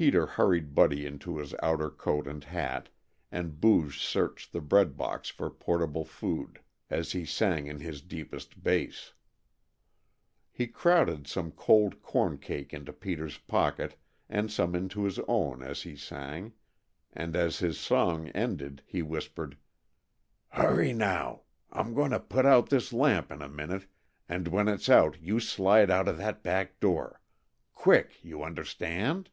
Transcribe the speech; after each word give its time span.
Peter 0.00 0.24
hurried 0.24 0.74
Buddy 0.74 1.04
into 1.04 1.36
his 1.36 1.54
outer 1.62 1.90
coat 1.90 2.26
and 2.26 2.42
hat, 2.42 2.88
and 3.30 3.60
Booge 3.60 4.00
searched 4.02 4.50
the 4.50 4.62
breadbox 4.62 5.28
for 5.30 5.50
portable 5.50 6.06
food, 6.06 6.60
as 6.88 7.12
he 7.12 7.26
sang 7.26 7.66
in 7.66 7.80
his 7.80 8.00
deepest 8.00 8.62
bass. 8.62 9.12
He 10.50 10.68
crowded 10.68 11.26
some 11.26 11.50
cold 11.52 12.00
corn 12.00 12.38
cake 12.38 12.72
into 12.72 12.94
Peter's 12.94 13.36
pocket, 13.36 13.94
and 14.26 14.50
some 14.50 14.74
into 14.74 15.04
his 15.04 15.18
own 15.28 15.62
as 15.62 15.82
he 15.82 15.96
sang, 15.96 16.54
and 17.12 17.36
as 17.36 17.58
his 17.58 17.78
song 17.78 18.28
ended 18.28 18.82
he 18.86 19.02
whispered: 19.02 19.58
"Hurry 20.48 20.94
now! 20.94 21.42
I'm 21.70 21.92
goin' 21.92 22.12
to 22.12 22.20
put 22.20 22.46
out 22.46 22.70
this 22.70 22.94
lamp 22.94 23.30
in 23.30 23.42
a 23.42 23.50
minute, 23.50 23.86
and 24.30 24.48
when 24.48 24.66
it's 24.66 24.88
out 24.88 25.20
you 25.20 25.40
slide 25.40 25.90
out 25.90 26.08
of 26.08 26.16
that 26.16 26.42
back 26.42 26.80
door 26.80 27.20
quick, 27.74 28.16
you 28.24 28.42
understand?" 28.42 29.28